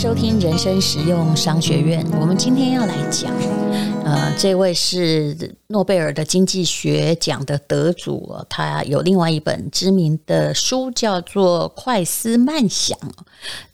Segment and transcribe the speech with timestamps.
[0.00, 2.02] 收听人生实用商学院。
[2.18, 3.30] 我们今天要来讲，
[4.10, 12.98] 呃，这位是诺贝尔的经济学奖的得主，他有另外一本知名的书，叫做《快思慢想》，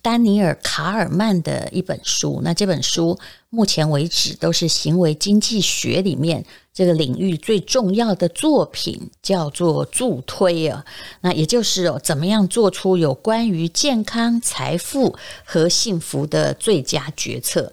[0.02, 2.42] 丹尼尔·卡尔曼的一本书。
[2.45, 3.18] 那这本书
[3.48, 6.45] 目前为止都是行为经济学里面。
[6.74, 10.84] 这个领域最重要的作品叫做助推啊，
[11.23, 17.73] 那也就是哦，怎么样做出有关于健康、财富和幸福的最佳决策。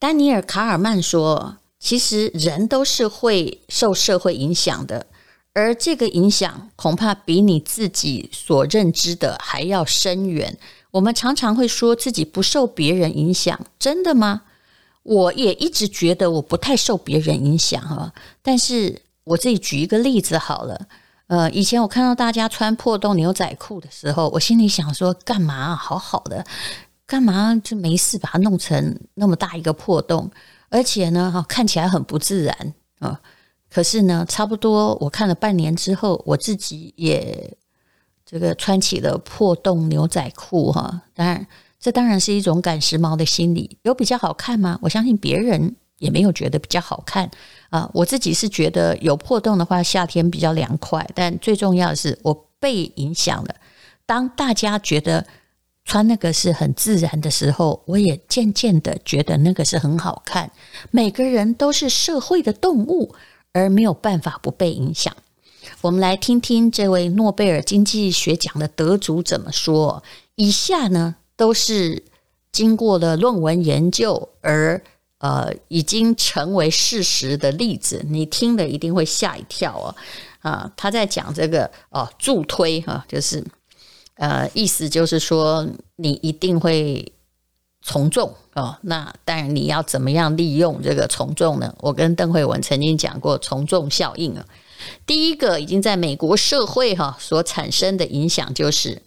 [0.00, 5.06] 丹尼尔·卡尔曼说：“其实人都是会受社会影响的，
[5.52, 10.58] 而这个影响恐怕比你自己所认知的还要深远。
[10.92, 14.42] 我们常常会说自己不受别人影响，真的吗？”
[15.02, 20.88] 我也一直觉得我不太受别人影响啊，但是我自己举一个例子好了。
[21.26, 25.74] 呃，以前我看到大家穿破洞牛仔裤的时候，我心里想说，干嘛？
[25.74, 26.44] 好好的，
[27.10, 30.30] 干嘛就没事把它弄成那么大一个破洞？
[30.68, 33.20] 而且呢，哈，看起来很不自然啊。
[33.68, 37.56] 可是呢，差不多我看了半年之后，我自己也
[38.24, 41.02] 这个穿起了破洞牛仔裤哈。
[41.12, 41.44] 当然。
[41.82, 44.78] 这当然是一种赶时髦的心理，有比较好看吗？
[44.82, 47.30] 我相信别人也没有觉得比较好看
[47.70, 47.90] 啊。
[47.94, 51.08] 我自己是觉得有破洞的话，夏天比较凉快。
[51.14, 53.54] 但最重要的是，我被影响了。
[54.04, 55.26] 当大家觉得
[55.90, 60.48] 穿那个是很自然的时候，我也渐渐的觉得那个是很好看。
[60.92, 63.12] 每个人都是社会的动物，
[63.52, 65.12] 而没有办法不被影响。
[65.80, 70.00] 我们来听听这位诺贝尔经济学奖的得主怎么说。
[70.36, 72.04] 以下呢，都是
[72.52, 74.80] 经过了论文研究而
[75.18, 79.96] 呃已经成为事实的例子，你听了一定会吓一跳哦。
[80.42, 83.44] 啊，他在讲这个哦助推哈，就是
[84.20, 87.12] 呃意思就是说你一定会
[87.82, 88.76] 从众哦。
[88.82, 91.74] 那当然你要怎么样利用这个从众呢？
[91.80, 94.44] 我跟邓惠文曾经讲过从众效应啊。
[95.06, 99.02] 第一个已经在美国社会哈所产生的影响就是，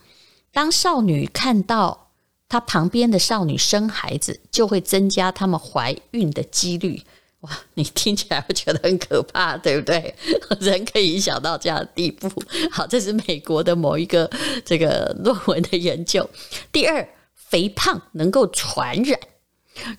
[0.51, 2.01] 当少女看到。
[2.49, 7.01] 她旁边的少女生孩子，就会增加她们怀孕的几率。
[7.43, 10.13] 哇，你听起来会觉得很可怕，对不对？
[10.59, 12.29] 人可以想到这样的地步。
[12.71, 14.29] 好，这是美国的某一个
[14.65, 16.29] 这个论文的研究。
[16.71, 19.19] 第二，肥胖能够传染。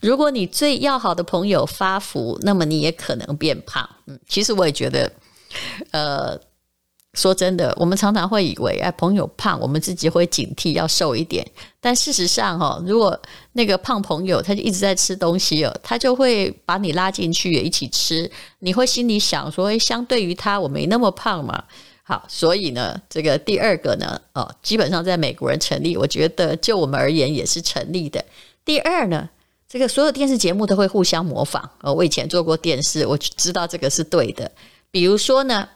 [0.01, 3.89] 如果你最要好的朋友发福，那么你也可能变胖。
[4.07, 5.13] 嗯，其实我也觉得，
[5.93, 6.41] 呃。
[7.15, 11.47] 说真的，我们常常会以为，哎，朋友胖，我们自己会警惕要瘦一点。
[11.81, 13.19] 但事实上，哈，如果
[13.53, 18.31] 那个胖朋友他就一直在吃东西哦，他就会把你拉进去也一起吃。
[18.59, 21.63] 你会心里想说，哎，相对于他，我没那么胖嘛。
[22.03, 28.23] 好，所以呢，这个第二个呢，哦，基本上在美国人成立，我觉得就我们而言也是成立的。
[28.65, 29.29] 第二呢，
[29.69, 31.71] 这个所有电视节目都会互相模仿。
[31.81, 34.51] 哦，我以前做过电视，我知道这个是对的。
[34.91, 35.69] 比如说呢。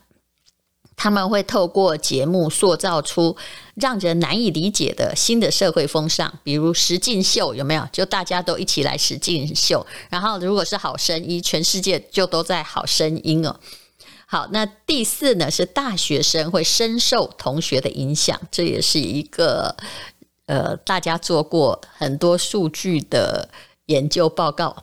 [0.99, 3.37] 他们会透过节目塑造出
[3.77, 7.89] 让人难以理解的新的社会风尚，比如实境秀，有没有？
[7.93, 9.87] 就大家都一起来实境秀。
[10.11, 13.55] 然后，如果是好声音，全世界就都在好声音哦。
[14.27, 19.77] 好，那第四呢，是大学生会深受同学的影响，这也是一个
[20.47, 23.49] 呃，大家做过很多数据的
[23.87, 24.77] 研究报告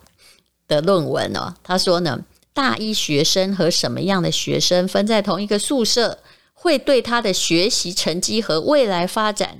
[0.65, 1.53] 的论文哦。
[1.61, 2.23] 他说呢。
[2.55, 6.19] 大一学生和什么样的学生分在同一个宿舍，
[6.53, 9.59] 会对他的学习成绩和未来发展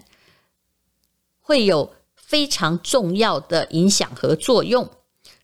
[1.42, 4.90] 会有非常重要的影响和作用。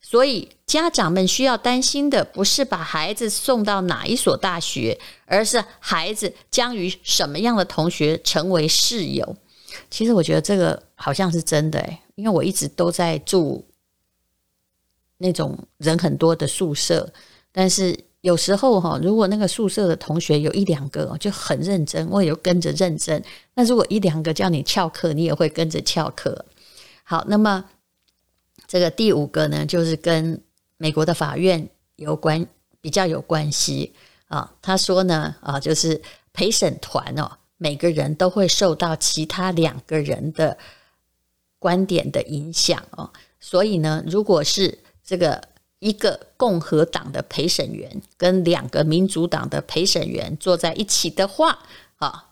[0.00, 9.36] 所以，家长们需要担心的不是把孩子送到哪一所大学，而是孩子将与什么样的同学成为室友。
[9.90, 13.66] 其实，我觉得这个好像是真的，因为我一直都在住
[15.18, 17.12] 那种人很多的宿舍。
[17.52, 23.22] 但是有时候哈，如果那个宿舍的同学有一两个就很认真，我也有跟着认真。
[23.54, 26.44] 那如果一两个叫你翘课，你也会跟着翘课。
[27.04, 27.64] 好，那么
[28.66, 30.40] 这个第五个呢，就是跟
[30.78, 32.46] 美国的法院有关，
[32.80, 33.92] 比较有关系
[34.28, 34.54] 啊。
[34.62, 36.00] 他说呢，啊，就是
[36.32, 40.56] 陪审团哦，每个人都会受到其他两个人的
[41.58, 43.10] 观点的影响哦。
[43.40, 45.51] 所以呢，如果是这个。
[45.82, 51.58] 一个共和党的陪审员跟两个民主党的陪审员坐在一起的话，
[51.96, 52.26] 啊，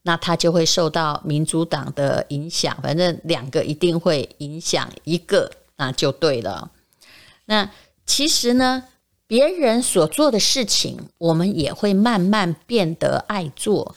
[0.00, 2.74] 那他就会受到民主党的影响。
[2.82, 6.70] 反正两个一定会影响一个，那就对了。
[7.44, 7.70] 那
[8.06, 8.84] 其实呢，
[9.26, 13.94] 别人所做的事情，我们也会慢慢变得爱做。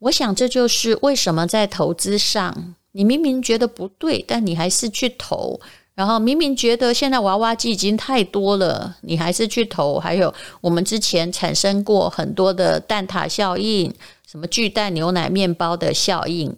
[0.00, 5.60] 我想这就是为什么在投资上，你明明觉得不对，但你还是去投。
[5.94, 9.98] 然后明明觉得现在娃娃机已经太多了，你还是去投。
[9.98, 13.92] 还有我们之前产生过很多的蛋挞效应，
[14.26, 16.56] 什么巨蛋牛奶面包的效应，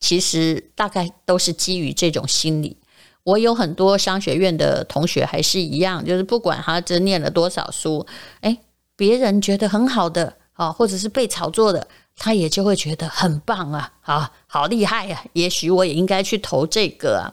[0.00, 2.78] 其实大概都是基于这种心理。
[3.22, 8.06] 我有很多商学院的同学还是一样，就是不管他这念了多少书，
[8.40, 8.56] 诶，
[8.96, 11.86] 别人觉得很好的啊，或者是被炒作的，
[12.16, 17.28] 他也就会觉得很棒啊，啊，好厉害呀，也许我也应该去投这个啊。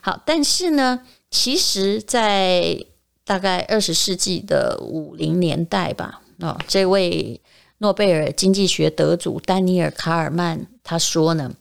[0.00, 1.00] 好，但是呢，
[1.30, 2.84] 其实，在
[3.24, 7.40] 大概二十世纪的五零年代吧，哦，这位
[7.78, 11.52] 诺贝尔经济学得主丹尼尔·卡尔曼他说呢，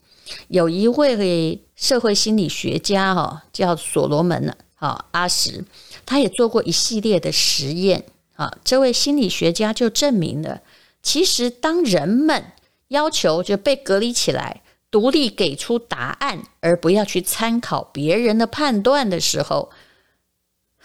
[0.48, 5.66] 有一位社会心理学家哈，叫所罗门呢啊阿什，
[6.06, 8.06] 他也做过一系列的实验
[8.36, 8.58] 啊。
[8.64, 10.62] 这位心理学家就证明了，
[11.04, 12.54] 其实当人们
[12.88, 14.62] 要求就被隔离起来。
[14.90, 19.70] 独立给出答案，而不要去参考别人的判断的时候，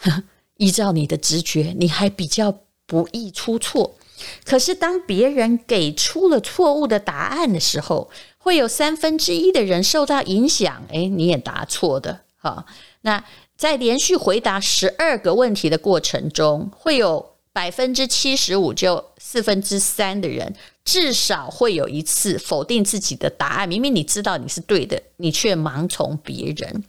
[0.58, 3.96] 依照你的直觉，你还比较不易出错。
[4.44, 10.84] 可是，当别人给出了错误的答案的时候，会有三分之一的人受到影响。
[10.90, 12.20] 诶，你也答错的。
[12.37, 12.64] 哈，
[13.00, 13.25] 那
[13.56, 20.54] 在连续回答十二个问题的过程中，会有百分之七十五，就四分之三的人。
[20.84, 26.84] 至少会有一次否定自己的答案，明明你知道你是对的，你却盲从别人。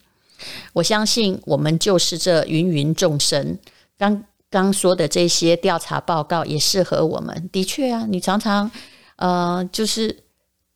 [0.73, 3.59] 我相信我们就是这芸芸众生。
[3.97, 7.49] 刚刚说的这些调查报告也适合我们。
[7.51, 8.69] 的确啊，你常常
[9.17, 10.23] 呃，就是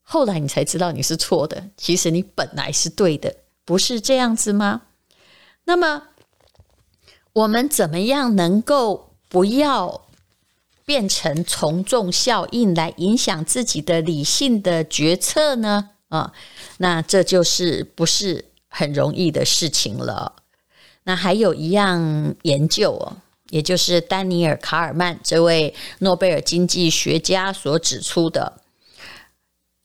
[0.04, 3.36] 后来你才知道你是错的，其实你本来是对的，
[3.66, 4.84] 不是这样子吗？
[5.66, 6.04] 那么
[7.34, 10.08] 我们怎么样能够不要
[10.86, 15.90] 变成从众效应来影响自己的理性的决策呢？
[16.08, 16.32] 啊，
[16.78, 20.34] 那这就是不是很容易的事情了。
[21.04, 23.18] 那还有一样研究哦，
[23.50, 28.62] 也就是丹尼尔·卡尔曼这位诺贝尔经济学家所指出的，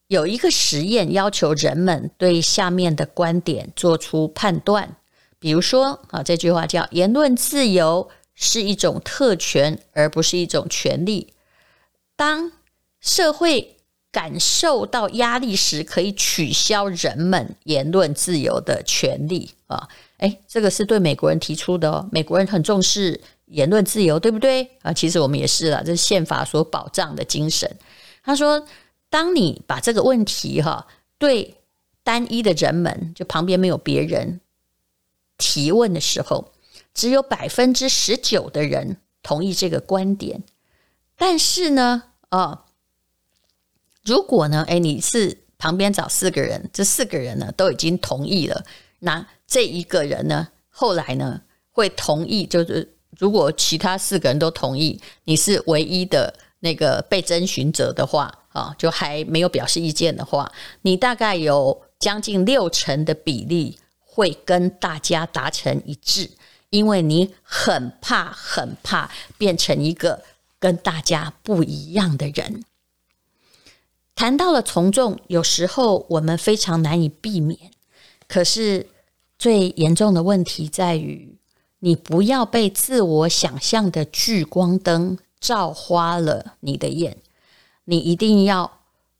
[0.06, 4.94] 有一个实验要求人们对下面的观点做出判断，
[5.40, 8.08] 比如说啊，这句话叫“言论自由”。
[8.34, 11.32] 是一种特权，而不是一种权利。
[12.16, 12.52] 当
[13.00, 13.76] 社会
[14.10, 19.88] 感受到压力时，可以取消人们言论自由的权利啊！
[20.18, 22.08] 诶，这个是对美国人提出的哦。
[22.12, 24.92] 美国人很重视言论自由，对不对啊？
[24.92, 27.76] 其实我们也是啊，这是宪法所保障的精神。
[28.22, 28.66] 他说，
[29.10, 30.86] 当你把这个问题哈
[31.18, 31.56] 对
[32.04, 34.40] 单一的人们，就旁边没有别人
[35.38, 36.52] 提问的时候。
[36.94, 40.42] 只有百分之十九的人同意这个观点，
[41.16, 42.64] 但是呢，哦，
[44.04, 48.64] 如果呢，诶，你是旁边找四个人，这四个人呢都已经同意了，
[48.98, 60.50] 那这一个人呢，后来呢会同意，就是如果其他四个人都同意，你是唯一的那个被征询者的话，啊，就还没有表示意见的话，
[60.82, 66.28] 你大概有将近六成的比例会跟大家达成一致。
[66.72, 70.22] 因为你很怕，很怕变成一个
[70.58, 72.64] 跟大家不一样的人。
[74.14, 77.58] 谈到了从众，有时候我们非常难以避免。
[78.26, 78.86] 可是
[79.38, 81.36] 最严重的问题在于，
[81.80, 87.18] 你不要被自我想象的聚光灯照花了你的眼。
[87.84, 88.78] 你一定要，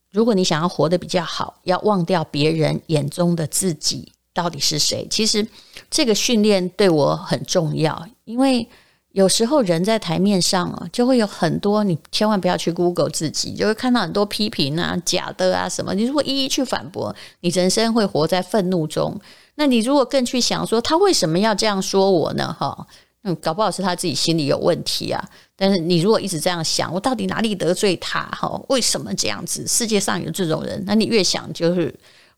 [0.09, 4.11] 如果你想要活得比较好，要忘掉别人眼中的自己。
[4.33, 5.07] 到底是谁？
[5.09, 5.47] 其实
[5.89, 8.67] 这个训练对我很重要，因为
[9.11, 15.93] 有时候人在台面上啊，就会有很多你千万不要去 Google 自己，就会看到很多批评啊、假的啊什么。
[15.93, 19.21] 你如果一一去反驳，你人生会活在愤怒中。
[19.53, 22.51] 那你如果更去想说他为什么要这样说我呢？
[22.59, 22.87] 哈，
[23.21, 25.23] 嗯，搞不好是他自己心里有问题啊。
[25.55, 28.21] 但是你如果一直这样想，我到底哪里得罪他？
[28.31, 29.67] 哈，为什么这样子？
[29.67, 31.93] 世界上有这种人，那你越想就是。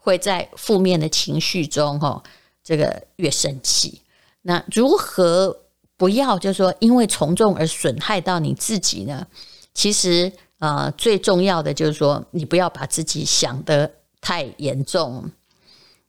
[0.06, 2.22] 会在负面的情绪中，哈，
[2.64, 4.00] 这个越生气。
[4.44, 5.58] 那如何
[5.98, 9.26] 不要就是说因为从众而损害到你自己呢？
[9.74, 15.32] 其实，呃，最重要的就是说，你不要把自己想得太严重。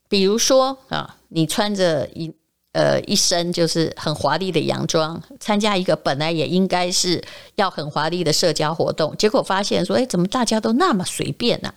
[0.09, 2.33] 比如说啊，你穿着一
[2.73, 7.25] 呃一身就是很华丽的洋装，参加一个本来也应该是
[7.55, 11.73] 要很华丽的社交活动，结果发现说，哎，怎么大家都那么随便呢？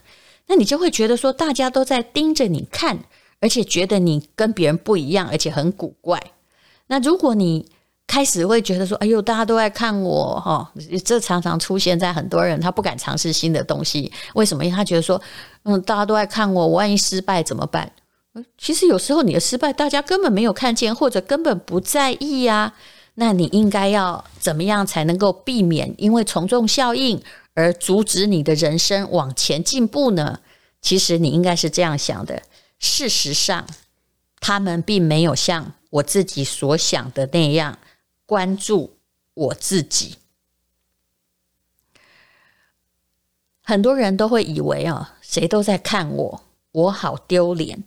[0.49, 2.97] 那你就会觉得说，大家都在盯着你看，
[3.39, 6.19] 而且觉得你跟别人不一样，而且很古怪。
[6.87, 7.69] 那如果你
[8.07, 10.73] 开始会觉得说：“哎呦，大家都在看我哈。”
[11.05, 14.11] 这常常出现在很多人，他不敢尝试新的东西。
[14.33, 14.65] 为什么？
[14.65, 15.21] 因为他觉得说
[15.65, 17.91] ：“嗯，大家都在看我，我万一失败怎么办？”
[18.57, 22.73] 其实有时候你的失败，大家根本没有看见，或者根本不在意呀。
[23.19, 27.21] 那你应该要怎么样才能够避免因为从众效应
[27.53, 30.39] 而阻止你的人生往前进步呢？
[30.81, 32.43] 其实你应该是这样想的：
[32.79, 33.67] 事实上，
[34.39, 37.77] 他们并没有像我自己所想的那样
[38.25, 38.95] 关注
[39.33, 40.15] 我自己。
[43.61, 47.83] 很多人都会以为啊，谁都在看我，我好丢脸。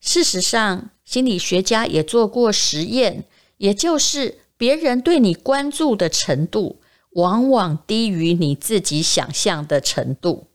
[0.00, 3.24] 事实上，心理学家也做过实验，
[3.58, 6.80] 也就是别人对你关注的程度，
[7.14, 10.46] 往往低于你自己想象的程度。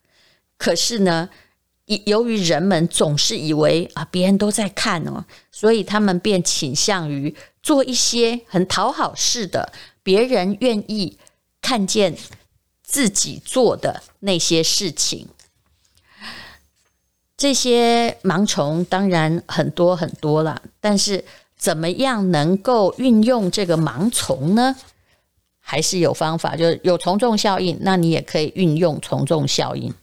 [0.57, 1.27] 可是呢，
[2.05, 11.17] 由于人们总是以为啊，别人都在看哦，所以他们便倾向于做一些很讨好式的，别人愿意
[11.59, 12.15] 看见
[12.81, 15.27] 自己做的那些事情。
[17.35, 21.25] 这些盲从当然很多很多了，但是
[21.57, 24.75] 怎么样能够运用这个盲从呢？
[25.59, 29.93] 还是有方法，就是有从众效应，那你也可以运用从众效应。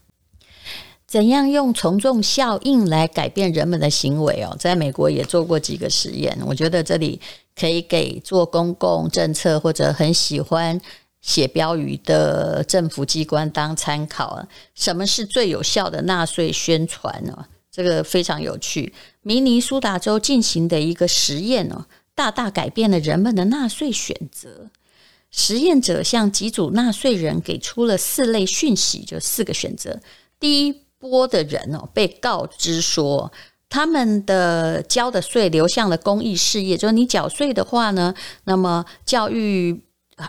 [1.06, 4.56] 怎样用从众效应来改变人们的行为哦？
[4.58, 7.20] 在美国也做过几个实验，我觉得这里
[7.58, 10.80] 可以给做公共政策或者很喜欢。
[11.24, 17.46] 写标语的政府机关当参考，什么是最有效的纳税宣传呢？
[17.74, 18.92] 这个非常有趣。
[19.22, 24.70] 明尼苏达州进行的一个实验呢，大大改变了人们的纳税选择。
[25.32, 29.98] 实验者向几组纳税人给出了四类讯息，就四个选择。
[30.38, 33.32] 第一波的人哦，被告知说，
[33.68, 38.14] 他们的交的税流向了公益事业，就是你缴税的话呢，
[38.44, 39.82] 那么教育。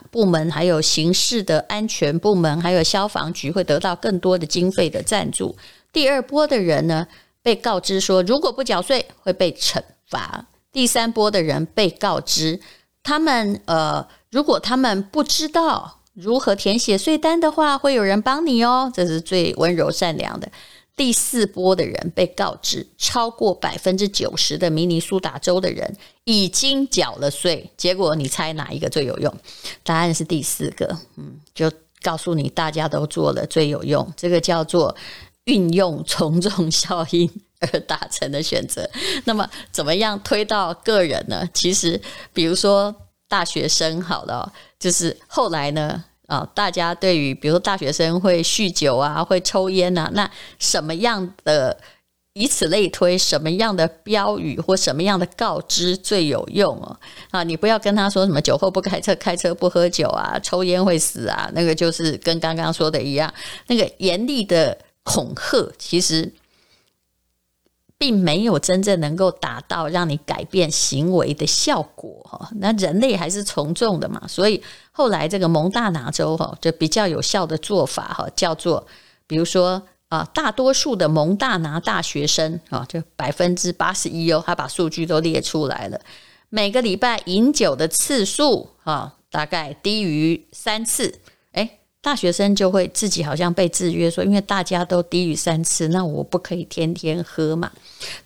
[0.10, 5.56] 部门还有刑事的安全部门，还有消防局会得到更多的经费的赞助。
[5.94, 7.08] 第二波的人呢，
[7.46, 10.48] 被告知说，如果不缴税会被惩罚。
[10.72, 12.60] 第三波的人被告知，
[13.04, 20.52] 他们呃，如果他们不知道如何填写税单的话，会有人帮你哦，这是最温柔善良的。
[20.96, 27.70] 第四波的人被告知，超过百分之九十的明尼苏达州的人已经缴了税。
[27.78, 29.32] 结果你猜哪一个最有用？
[29.84, 30.98] 答案是第四个。
[31.18, 31.72] 嗯，就
[32.02, 34.12] 告诉你，大家都做了最有用。
[34.18, 34.96] 这个叫做
[35.46, 38.88] 运用从众效应而达成的选择。
[39.26, 41.48] 那么，怎么样推到个人呢？
[41.54, 42.00] 其实，
[42.34, 42.94] 比如说
[43.28, 46.04] 大学生好了，就是后来呢。
[46.28, 51.78] 啊、大家对于比如说大学生会酗酒啊，会抽烟啊，那什么样的，
[52.34, 57.00] 以此类推，什么样的标语或什么样的告知最有用哦？
[57.30, 63.32] 啊，你不要跟他说什么酒后不开车，开车不喝酒啊，抽烟会死啊，那个就是跟刚刚说的一样，
[63.68, 64.76] 那个严厉的
[65.06, 66.34] 恐吓，其实。
[67.98, 78.86] 并没有真正能够达到让你改变行为的效果哈，那人类还是从众的嘛，所以后来这个蒙大拿州哈就比较有效的做法哈，叫做
[79.26, 86.02] 比如说啊，大多数的蒙大拿大学生啊，就百分之八十一哦，他把数据都列出来了，
[86.50, 91.22] 每个礼拜饮酒的次数啊，大概低于三次，
[92.06, 97.72] 大学生就会自己好像被制约，说因为大家都低于三次，那我不可以天天喝嘛。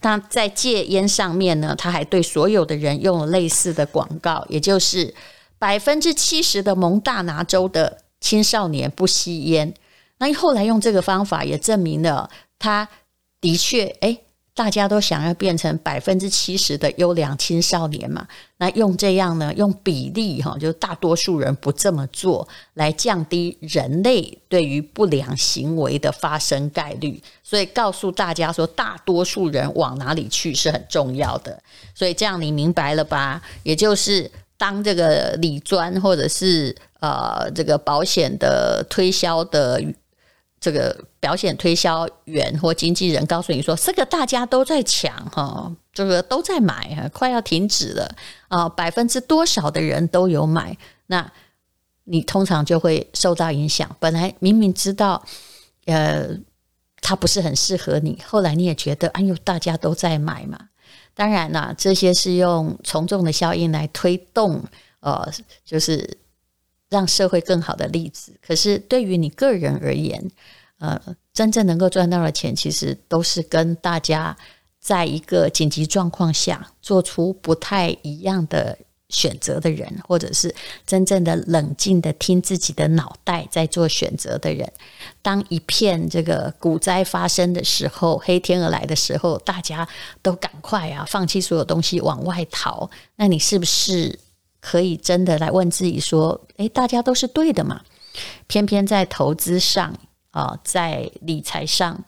[0.01, 5.15] 那在戒烟上面呢，他还对所有的人用了类似的广告，也就是
[5.57, 9.73] 百分之七十的蒙大拿州的青少年不吸烟。
[10.17, 12.89] 那后来用这个方法也证明了，他
[13.39, 14.19] 的确诶
[14.59, 18.27] 大家都想要变成百分之七十的优良青少年嘛？
[18.57, 19.53] 那用这样呢？
[19.55, 27.23] 用比例哈，就大多数人不这么做，来降低人类对于不良行为的发生概率。
[27.41, 31.57] 所以告诉大家说，大多数人往哪里去是很重要的。
[31.95, 33.41] 所以这样你明白了吧？
[33.63, 39.81] 也就是当这个理专或者是呃这个保险的推销的。
[40.61, 48.15] 这个保险推销员或经纪人告诉你说：“这个大家都在抢哈，这个都在买，快要停止了
[48.49, 51.31] 啊，百分之多少的人都有买，那
[52.03, 53.95] 你通常就会受到影响。
[53.99, 55.23] 本来明明知道，
[55.85, 56.27] 呃，
[57.01, 60.59] 它不是很适合你，后来你也觉得，哎呦，大家都在买嘛。
[61.13, 64.61] 当然啦，这些是用从众的效应来推动，
[64.99, 65.31] 呃，
[65.63, 66.17] 就是。”
[66.89, 70.31] 让社会更好的例子，可是对于你个人而言，
[70.79, 70.99] 呃，
[71.31, 74.35] 真正能够赚到的钱，其实都是跟大家
[74.79, 78.77] 在一个紧急状况下做出不太一样的
[79.09, 80.53] 选择的人，或者是
[80.85, 84.71] 真正的冷静的听自己的脑袋在做选择的人。
[85.21, 89.87] 当一片这个股灾发生的时候，黑天鹅来的时候，大家
[90.21, 92.89] 都赶快啊，放弃所有东西往外逃。
[93.15, 94.17] 那你是不是
[94.61, 97.81] 可以真的来问自己说：诶，大家都是对的嘛？
[98.47, 99.93] 偏偏在投资上
[100.31, 102.03] 啊，在理财上，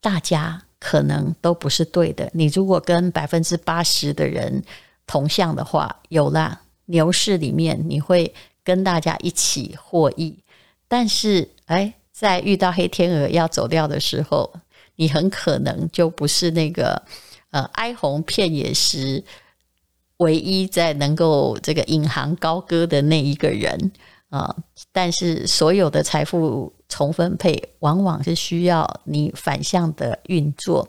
[0.00, 2.30] 大家可能都不是对的。
[2.32, 4.62] 你如果跟百分之八十的人
[5.06, 8.32] 同向的话，有啦，牛市里面你会
[8.62, 10.38] 跟大家一起获益。
[10.86, 14.52] 但是，哎，在遇到黑天鹅要走掉的时候，
[14.96, 17.02] 你很可能就不是那个
[17.50, 19.24] 呃哀鸿遍野时
[20.22, 23.92] 唯一在能够这个引吭高歌的那一个人
[24.30, 24.56] 啊。
[24.90, 30.88] 但是，所有的财富重分配，往往是需要你反向的运作。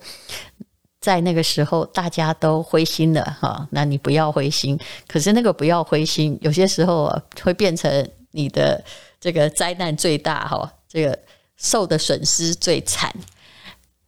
[1.02, 4.80] 在那个时候，大家都灰心了哈，那你不要灰心。
[5.08, 8.84] 可是那个不要灰心，有些时候啊会变成你的
[9.20, 11.20] 这个灾难最大哈，这个
[11.58, 13.14] 受的损失最惨。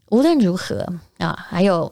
[0.10, 1.92] 无论如何啊，还有。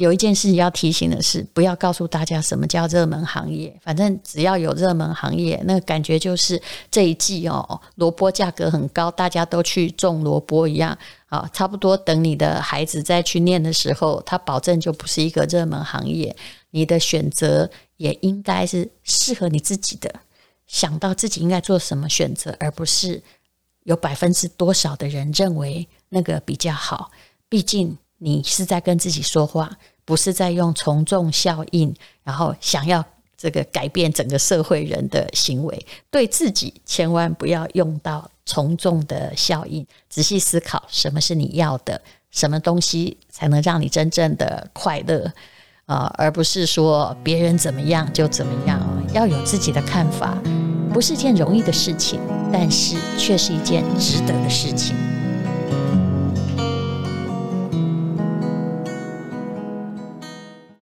[0.00, 3.78] 有一件事要提醒的是，不要告诉大家什么叫热门行业。
[3.82, 6.58] 反正只要有热门行业，那个感觉就是
[6.90, 11.46] 这一季哦，萝卜价格很高，大家都去种萝卜一样啊。
[11.52, 16.34] 差不多等你的孩子再去念的时候，他保证就不是一个热门行业。
[16.70, 20.10] 你的选择也应该是适合你自己的，
[20.66, 23.22] 想到自己应该做什么选择，而不是
[23.82, 27.10] 有百分之多少的人认为那个比较好。
[27.50, 27.98] 毕竟。
[28.22, 33.04] 你是在跟自己说话，不是在用从众效应，然后想要
[33.36, 35.86] 这个改变整个社会人的行为。
[36.10, 45.32] 对自己千万不要用到从众的效应，仔细思考什么是你要的，什么东西才能让你真正的快乐
[45.86, 48.80] 啊、而不是说别人怎么样就怎么样。
[49.12, 50.38] 要有自己的看法，
[50.92, 52.20] 不是件容易的事情，
[52.52, 54.94] 但是却是一件值得的事情。